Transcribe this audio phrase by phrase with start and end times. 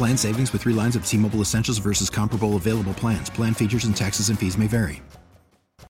[0.00, 3.28] Plan savings with three lines of T Mobile Essentials versus comparable available plans.
[3.28, 5.02] Plan features and taxes and fees may vary.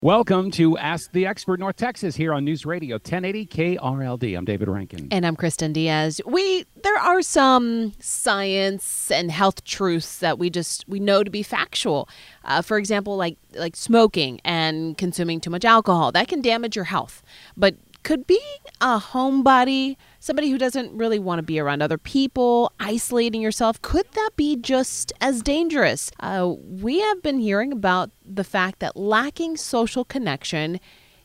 [0.03, 4.37] Welcome to Ask the Expert North Texas here on News Radio 1080 KRLD.
[4.39, 5.09] I'm David Rankin.
[5.11, 6.21] And I'm Kristen Diaz.
[6.25, 11.43] We there are some science and health truths that we just we know to be
[11.43, 12.09] factual.
[12.45, 16.85] Uh, for example, like like smoking and consuming too much alcohol that can damage your
[16.85, 17.25] health.
[17.57, 17.75] But
[18.07, 18.41] could being
[18.81, 24.07] a homebody, somebody who doesn't really want to be around other people, isolating yourself, could
[24.13, 26.13] that be just as dangerous?
[26.21, 30.79] Uh, we have been hearing about the fact that lacking social connection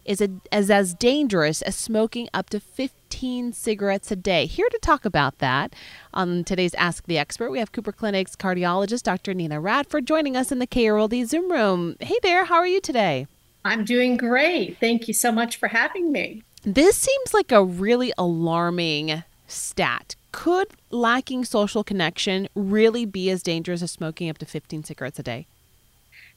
[0.06, 4.48] is, a, is as dangerous as smoking up to 15 cigarettes a day.
[4.48, 5.76] Here to talk about that
[6.16, 9.36] on today's Ask the Expert, we have Cooper Clinic's cardiologist, Dr.
[9.36, 11.96] Nina Radford, joining us in the KRLD Zoom room.
[12.00, 13.28] Hey there, how are you today?
[13.64, 14.80] I'm doing great.
[14.80, 16.42] Thank you so much for having me.
[16.64, 20.16] This seems like a really alarming stat.
[20.32, 25.24] Could lacking social connection really be as dangerous as smoking up to 15 cigarettes a
[25.24, 25.48] day?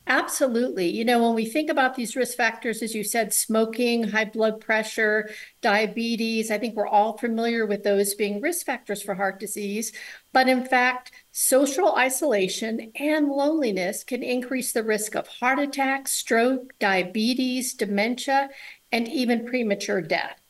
[0.06, 0.88] Absolutely.
[0.88, 4.60] You know, when we think about these risk factors, as you said, smoking, high blood
[4.60, 5.30] pressure,
[5.62, 9.92] diabetes, I think we're all familiar with those being risk factors for heart disease.
[10.32, 16.78] But in fact, social isolation and loneliness can increase the risk of heart attack, stroke,
[16.78, 18.50] diabetes, dementia,
[18.94, 20.40] and even premature death.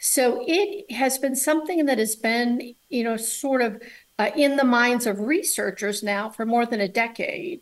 [0.00, 3.80] So it has been something that has been, you know, sort of
[4.18, 7.60] uh, in the minds of researchers now for more than a decade.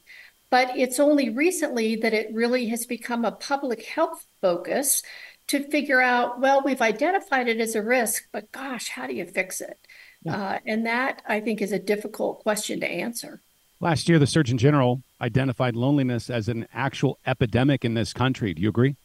[0.49, 5.03] But it's only recently that it really has become a public health focus
[5.49, 9.27] to figure out, well, we've identified it as a risk, but gosh, how do you
[9.27, 9.79] fix it?
[10.23, 10.37] Yeah.
[10.37, 13.43] Uh, and that I think is a difficult question to answer.
[13.79, 18.55] Last year, the Surgeon General identified loneliness as an actual epidemic in this country.
[18.55, 18.97] Do you agree?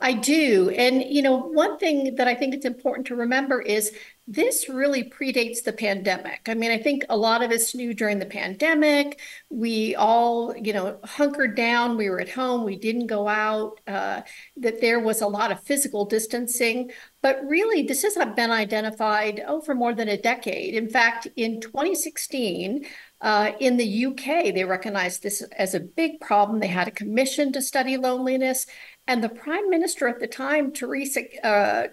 [0.00, 0.70] I do.
[0.70, 3.92] And, you know, one thing that I think it's important to remember is
[4.26, 6.42] this really predates the pandemic.
[6.46, 9.18] I mean, I think a lot of us knew during the pandemic,
[9.48, 14.22] we all, you know, hunkered down, we were at home, we didn't go out, uh,
[14.56, 16.92] that there was a lot of physical distancing.
[17.22, 20.74] But really, this has been identified, oh, for more than a decade.
[20.74, 22.86] In fact, in 2016,
[23.20, 26.60] uh, in the UK, they recognized this as a big problem.
[26.60, 28.66] They had a commission to study loneliness,
[29.10, 31.88] and the prime minister at the time, Theresa uh,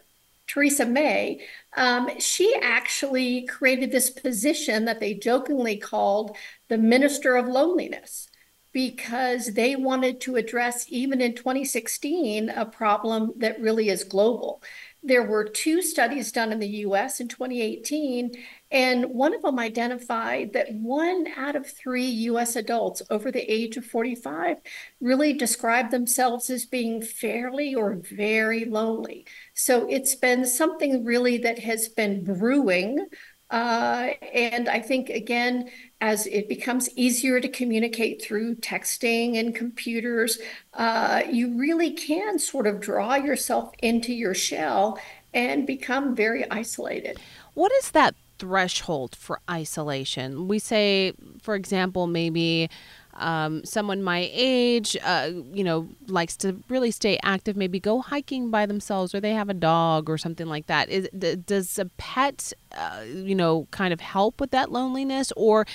[0.46, 1.42] Theresa May,
[1.76, 8.30] um, she actually created this position that they jokingly called the Minister of Loneliness
[8.72, 14.62] because they wanted to address, even in 2016, a problem that really is global.
[15.02, 18.32] There were two studies done in the US in 2018,
[18.72, 23.78] and one of them identified that one out of three US adults over the age
[23.78, 24.58] of 45
[25.00, 29.26] really describe themselves as being fairly or very lonely.
[29.54, 33.08] So it's been something really that has been brewing.
[33.50, 35.70] Uh, and I think, again,
[36.02, 40.38] as it becomes easier to communicate through texting and computers,
[40.74, 45.00] uh, you really can sort of draw yourself into your shell
[45.34, 47.20] and become very isolated.
[47.54, 50.48] What is that threshold for isolation?
[50.48, 52.70] We say, for example, maybe
[53.18, 58.52] um, someone my age, uh, you know, likes to really stay active, maybe go hiking
[58.52, 60.90] by themselves, or they have a dog or something like that.
[60.90, 61.10] Is,
[61.46, 65.66] does a pet, uh, you know, kind of help with that loneliness, or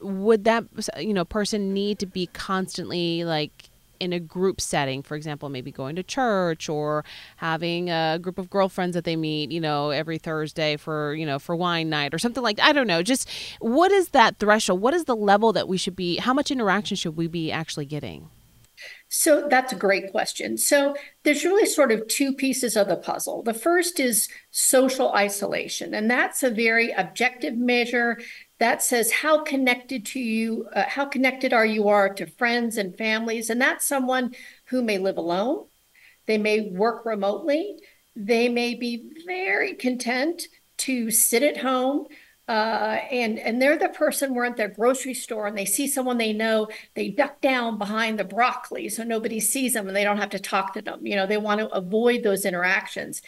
[0.00, 0.64] would that
[0.98, 3.68] you know person need to be constantly like
[4.00, 7.04] in a group setting, for example, maybe going to church or
[7.36, 11.38] having a group of girlfriends that they meet, you know, every Thursday for, you know,
[11.38, 12.66] for wine night or something like that.
[12.66, 13.02] I don't know.
[13.02, 13.28] Just
[13.60, 14.80] what is that threshold?
[14.80, 17.86] What is the level that we should be, how much interaction should we be actually
[17.86, 18.28] getting?
[19.08, 20.56] So that's a great question.
[20.56, 23.42] So there's really sort of two pieces of the puzzle.
[23.42, 28.20] The first is social isolation, and that's a very objective measure
[28.58, 32.96] that says how connected to you, uh, how connected are you are to friends and
[32.96, 33.50] families.
[33.50, 34.34] And that's someone
[34.66, 35.66] who may live alone,
[36.26, 37.78] they may work remotely,
[38.16, 40.42] they may be very content
[40.78, 42.06] to sit at home
[42.48, 46.16] uh, and and they're the person we're at their grocery store and they see someone
[46.16, 50.16] they know, they duck down behind the broccoli so nobody sees them and they don't
[50.16, 51.06] have to talk to them.
[51.06, 53.20] You know, they want to avoid those interactions.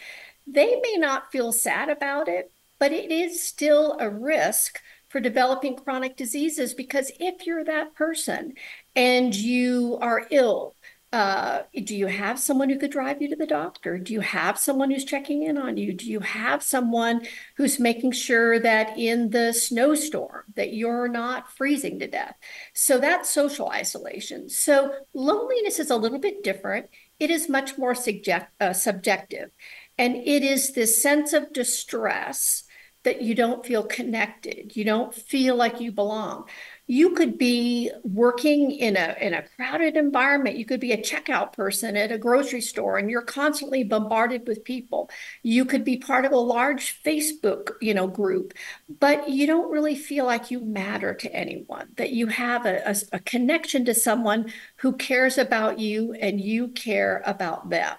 [0.47, 4.79] They may not feel sad about it, but it is still a risk
[5.11, 8.53] for developing chronic diseases because if you're that person
[8.95, 10.75] and you are ill
[11.13, 13.97] uh, do you have someone who could drive you to the doctor?
[13.97, 15.91] Do you have someone who's checking in on you?
[15.91, 17.27] Do you have someone
[17.57, 22.35] who's making sure that in the snowstorm that you're not freezing to death?
[22.73, 24.47] So that's social isolation.
[24.47, 26.87] So loneliness is a little bit different.
[27.19, 29.51] It is much more subject, uh, subjective,
[29.97, 32.63] and it is this sense of distress
[33.03, 34.75] that you don't feel connected.
[34.75, 36.45] You don't feel like you belong.
[36.87, 40.57] You could be working in a in a crowded environment.
[40.57, 44.63] You could be a checkout person at a grocery store and you're constantly bombarded with
[44.63, 45.09] people.
[45.41, 48.53] You could be part of a large facebook you know group
[48.99, 52.95] but you don't really feel like you matter to anyone that you have a, a,
[53.13, 57.95] a connection to someone who cares about you and you care about them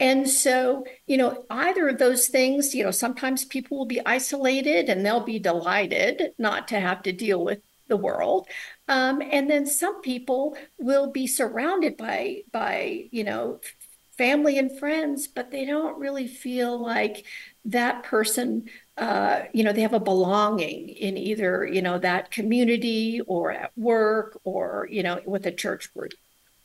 [0.00, 4.88] and so, you know, either of those things, you know, sometimes people will be isolated
[4.88, 8.48] and they'll be delighted not to have to deal with the world.
[8.88, 13.60] Um, and then some people will be surrounded by by you know
[14.18, 17.24] family and friends, but they don't really feel like
[17.66, 18.68] that person.
[18.96, 23.72] Uh, you know, they have a belonging in either you know that community or at
[23.76, 26.12] work or you know with a church group.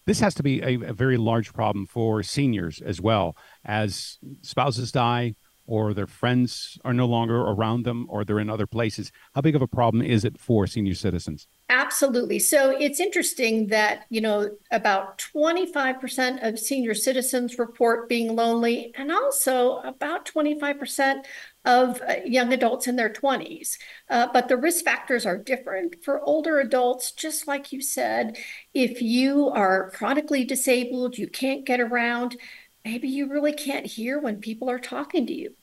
[0.06, 3.36] This has to be a, a very large problem for seniors as well.
[3.64, 5.36] As spouses die
[5.72, 9.10] or their friends are no longer around them or they're in other places.
[9.34, 11.48] How big of a problem is it for senior citizens?
[11.70, 12.40] Absolutely.
[12.40, 19.14] So it's interesting that, you know, about 25% of senior citizens report being lonely, and
[19.14, 21.24] also about 25%
[21.64, 23.78] of uh, young adults in their 20s.
[24.10, 26.04] Uh, but the risk factors are different.
[26.04, 28.38] For older adults, just like you said,
[28.74, 32.36] if you are chronically disabled, you can't get around,
[32.84, 35.56] maybe you really can't hear when people are talking to you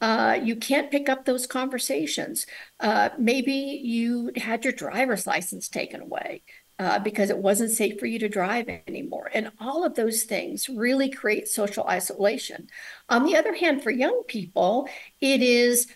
[0.00, 2.46] uh, you can't pick up those conversations.
[2.78, 6.42] Uh, maybe you had your driver's license taken away
[6.78, 9.30] uh, because it wasn't safe for you to drive anymore.
[9.34, 12.68] And all of those things really create social isolation.
[13.10, 14.88] On the other hand, for young people,
[15.20, 15.86] it is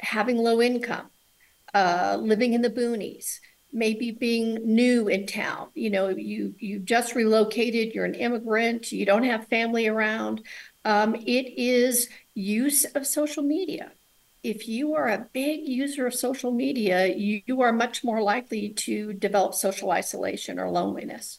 [0.00, 1.10] having low income,
[1.72, 3.38] uh, living in the boonies
[3.72, 9.06] maybe being new in town you know you you just relocated you're an immigrant you
[9.06, 10.42] don't have family around
[10.84, 13.92] um, it is use of social media.
[14.42, 18.70] If you are a big user of social media, you, you are much more likely
[18.70, 21.38] to develop social isolation or loneliness.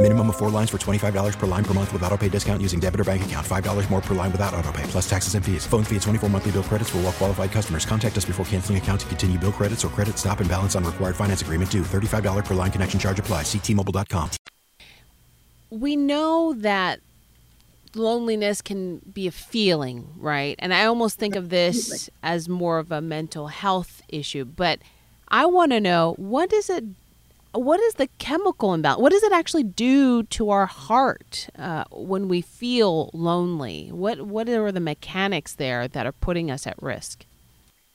[0.00, 2.78] Minimum of four lines for $25 per line per month with auto pay discount using
[2.78, 3.44] debit or bank account.
[3.44, 5.66] $5 more per line without auto pay, plus taxes and fees.
[5.66, 7.84] Phone fee at 24 monthly bill credits for all well qualified customers.
[7.84, 10.84] Contact us before canceling account to continue bill credits or credit stop and balance on
[10.84, 11.82] required finance agreement due.
[11.82, 13.42] $35 per line connection charge apply.
[13.42, 14.30] Ctmobile.com.
[15.70, 17.00] We know that
[17.96, 20.54] loneliness can be a feeling, right?
[20.60, 24.78] And I almost think of this as more of a mental health issue, but
[25.26, 26.84] I want to know what does it
[27.58, 29.00] what is the chemical imbalance?
[29.00, 33.88] What does it actually do to our heart uh, when we feel lonely?
[33.90, 37.24] What what are the mechanics there that are putting us at risk?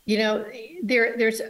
[0.06, 0.46] You know,
[0.84, 1.42] there there's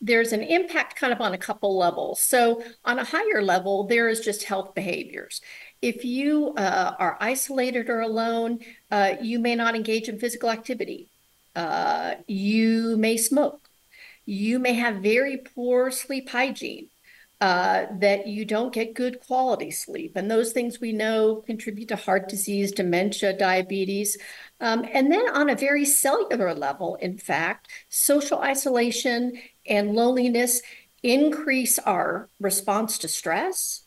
[0.00, 2.20] there's an impact kind of on a couple levels.
[2.20, 5.40] So on a higher level, there is just health behaviors.
[5.82, 8.60] If you uh, are isolated or alone,
[8.90, 11.08] uh, you may not engage in physical activity.
[11.56, 13.68] Uh, you may smoke.
[14.26, 16.88] You may have very poor sleep hygiene
[17.40, 20.12] uh, that you don't get good quality sleep.
[20.16, 24.16] And those things we know contribute to heart disease, dementia, diabetes.
[24.60, 30.62] Um, and then on a very cellular level, in fact, social isolation and loneliness
[31.02, 33.83] increase our response to stress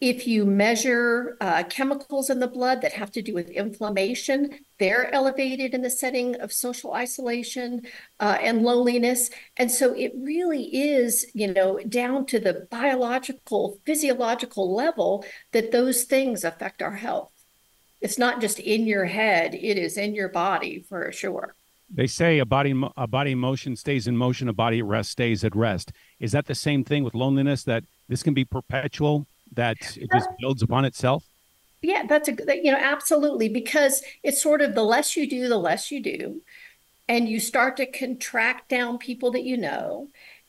[0.00, 5.12] if you measure uh, chemicals in the blood that have to do with inflammation, they're
[5.14, 7.82] elevated in the setting of social isolation
[8.18, 9.28] uh, and loneliness.
[9.58, 16.04] And so it really is, you know, down to the biological, physiological level that those
[16.04, 17.30] things affect our health.
[18.00, 21.54] It's not just in your head, it is in your body for sure.
[21.92, 25.44] They say a body a body motion stays in motion, a body at rest stays
[25.44, 25.92] at rest.
[26.20, 30.28] Is that the same thing with loneliness that this can be perpetual that it just
[30.38, 31.24] builds upon itself?
[31.82, 35.58] Yeah, that's a you know absolutely because it's sort of the less you do, the
[35.58, 36.42] less you do,
[37.08, 40.08] and you start to contract down people that you know.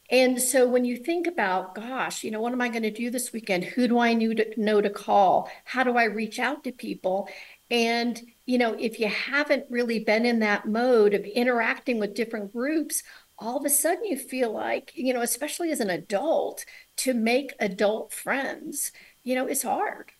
[0.09, 3.09] And so when you think about, gosh, you know, what am I going to do
[3.09, 3.63] this weekend?
[3.63, 5.49] Who do I know to, know to call?
[5.63, 7.29] How do I reach out to people?
[7.69, 12.51] And you know, if you haven't really been in that mode of interacting with different
[12.51, 13.03] groups,
[13.41, 16.65] all of a sudden you feel like, you know, especially as an adult,
[16.97, 18.91] to make adult friends,
[19.23, 20.11] you know, it's hard.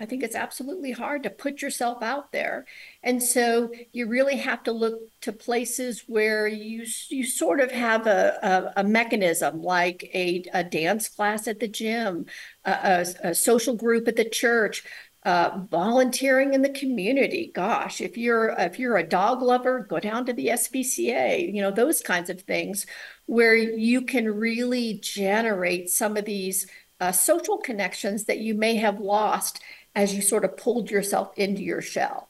[0.00, 2.66] I think it's absolutely hard to put yourself out there.
[3.04, 8.06] And so you really have to look to places where you you sort of have
[8.08, 12.26] a, a, a mechanism like a, a dance class at the gym,
[12.64, 14.82] a, a social group at the church,
[15.24, 17.52] uh, volunteering in the community.
[17.54, 21.52] Gosh, if you're if you're a dog lover, go down to the SPCA.
[21.52, 22.86] You know those kinds of things
[23.26, 26.66] where you can really generate some of these
[27.00, 29.60] uh, social connections that you may have lost
[29.94, 32.28] as you sort of pulled yourself into your shell.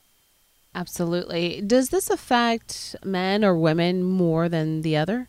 [0.74, 1.60] Absolutely.
[1.60, 5.28] Does this affect men or women more than the other?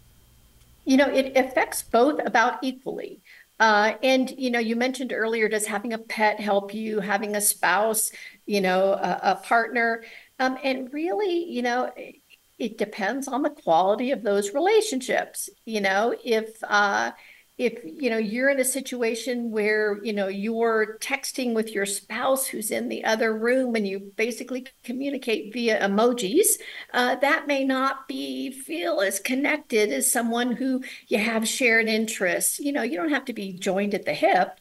[0.85, 3.21] You know, it affects both about equally.
[3.59, 6.99] Uh, and you know, you mentioned earlier, does having a pet help you?
[6.99, 8.11] Having a spouse,
[8.45, 10.03] you know, a, a partner,
[10.39, 12.15] um, and really, you know, it,
[12.59, 15.49] it depends on the quality of those relationships.
[15.65, 17.11] You know, if uh,
[17.57, 22.47] if you know you're in a situation where you know you're texting with your spouse
[22.47, 26.47] who's in the other room and you basically communicate via emojis
[26.93, 32.59] uh, that may not be feel as connected as someone who you have shared interests.
[32.59, 34.59] You know you don't have to be joined at the hip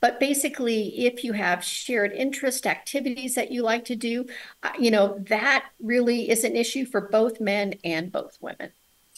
[0.00, 4.26] but basically if you have shared interest activities that you like to do
[4.62, 8.70] uh, you know that really is an issue for both men and both women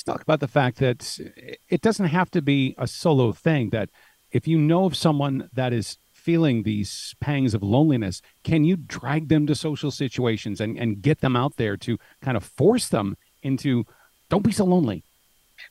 [0.08, 1.18] talk about the fact that
[1.68, 3.70] it doesn't have to be a solo thing.
[3.70, 3.90] That
[4.30, 9.28] if you know of someone that is feeling these pangs of loneliness, can you drag
[9.28, 13.16] them to social situations and, and get them out there to kind of force them
[13.42, 13.84] into
[14.30, 15.04] don't be so lonely?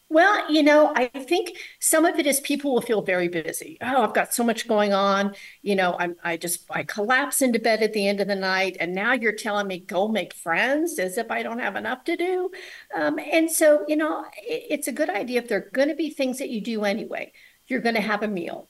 [0.10, 3.78] Well, you know, I think some of it is people will feel very busy.
[3.82, 5.36] Oh, I've got so much going on.
[5.62, 8.78] You know, I'm I just I collapse into bed at the end of the night,
[8.80, 12.16] and now you're telling me go make friends as if I don't have enough to
[12.18, 12.50] do.
[12.96, 15.96] Um, and so, you know, it, it's a good idea if there are going to
[15.96, 17.32] be things that you do anyway.
[17.68, 18.70] You're going to have a meal.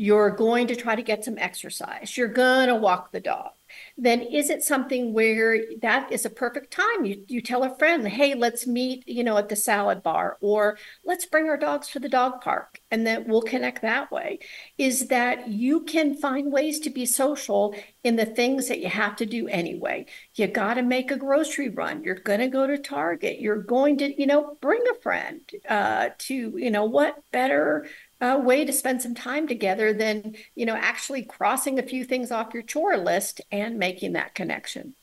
[0.00, 2.16] You're going to try to get some exercise.
[2.16, 3.50] You're going to walk the dog
[3.96, 7.04] then is it something where that is a perfect time?
[7.04, 10.78] You, you tell a friend, hey, let's meet, you know, at the salad bar, or
[11.04, 14.40] let's bring our dogs to the dog park, and then we'll connect that way.
[14.78, 19.16] Is that you can find ways to be social in the things that you have
[19.16, 20.06] to do anyway.
[20.34, 22.02] You got to make a grocery run.
[22.02, 23.40] You're going to go to Target.
[23.40, 27.86] You're going to, you know, bring a friend uh, to, you know, what better
[28.20, 32.30] a way to spend some time together than you know actually crossing a few things
[32.30, 34.94] off your chore list and making that connection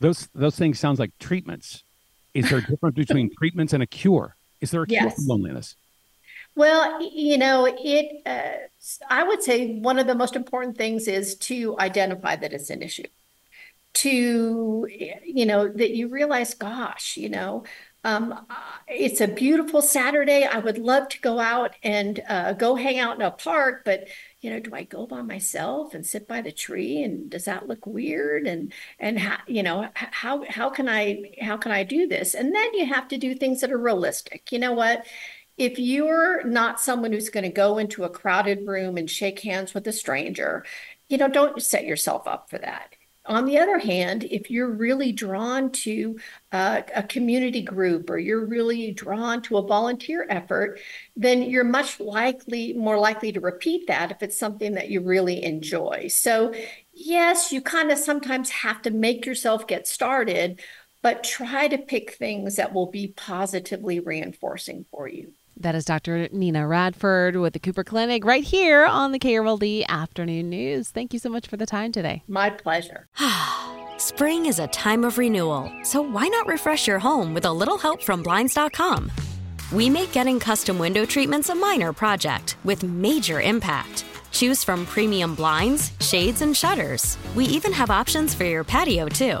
[0.00, 1.82] those those things sounds like treatments
[2.34, 5.16] is there a difference between treatments and a cure is there a cure yes.
[5.16, 5.74] for loneliness
[6.56, 8.22] Well, you know, it.
[8.26, 8.66] Uh,
[9.08, 12.82] I would say one of the most important things is to identify that it's an
[12.82, 13.04] issue.
[13.94, 17.64] To you know that you realize, gosh, you know,
[18.02, 18.46] um,
[18.88, 20.44] it's a beautiful Saturday.
[20.44, 24.08] I would love to go out and uh, go hang out in a park, but
[24.40, 27.02] you know, do I go by myself and sit by the tree?
[27.02, 28.46] And does that look weird?
[28.46, 32.34] And and how you know how how can I how can I do this?
[32.34, 34.50] And then you have to do things that are realistic.
[34.50, 35.06] You know what?
[35.58, 39.74] If you're not someone who's going to go into a crowded room and shake hands
[39.74, 40.64] with a stranger,
[41.08, 42.94] you know, don't set yourself up for that
[43.30, 46.18] on the other hand, if you're really drawn to
[46.50, 50.80] uh, a community group or you're really drawn to a volunteer effort,
[51.14, 55.42] then you're much likely, more likely to repeat that if it's something that you really
[55.44, 56.08] enjoy.
[56.08, 56.52] So,
[56.92, 60.60] yes, you kind of sometimes have to make yourself get started,
[61.00, 65.32] but try to pick things that will be positively reinforcing for you.
[65.60, 66.26] That is Dr.
[66.32, 70.88] Nina Radford with the Cooper Clinic right here on the KRLD Afternoon News.
[70.88, 72.22] Thank you so much for the time today.
[72.26, 73.06] My pleasure.
[73.98, 77.76] Spring is a time of renewal, so why not refresh your home with a little
[77.76, 79.12] help from Blinds.com?
[79.70, 84.06] We make getting custom window treatments a minor project with major impact.
[84.32, 87.18] Choose from premium blinds, shades, and shutters.
[87.34, 89.40] We even have options for your patio, too.